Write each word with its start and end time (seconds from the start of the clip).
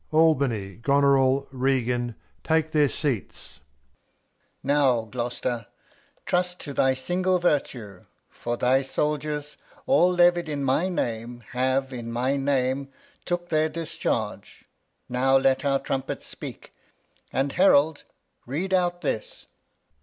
Albany, 0.11 0.77
Goneril, 0.77 1.47
Regan, 1.51 2.15
tahe 2.43 2.71
their 2.71 2.89
Seats. 2.89 3.59
Alb. 4.03 4.11
Now, 4.63 5.01
Gloster, 5.03 5.67
trust 6.25 6.59
to 6.61 6.73
thy 6.73 6.95
single 6.95 7.37
Vertue, 7.37 8.07
for 8.27 8.57
thy 8.57 8.81
Souldiers 8.81 9.57
All 9.85 10.11
levied 10.11 10.49
in 10.49 10.63
my 10.63 10.89
Name, 10.89 11.43
have 11.51 11.93
in 11.93 12.11
my 12.11 12.35
Name 12.35 12.87
Took 13.25 13.49
their 13.49 13.69
Discharge; 13.69 14.65
now 15.07 15.37
let 15.37 15.63
our 15.63 15.77
Trumpets 15.77 16.25
speak, 16.25 16.73
And 17.31 17.51
Herald 17.51 18.03
read 18.47 18.73
out 18.73 19.01
this. 19.01 19.45